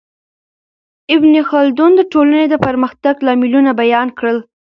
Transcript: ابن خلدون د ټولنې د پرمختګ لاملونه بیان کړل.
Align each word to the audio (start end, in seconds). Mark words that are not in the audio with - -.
ابن 1.15 1.33
خلدون 1.49 1.91
د 1.95 2.01
ټولنې 2.11 2.45
د 2.49 2.55
پرمختګ 2.65 3.15
لاملونه 3.27 3.71
بیان 3.81 4.07
کړل. 4.19 4.37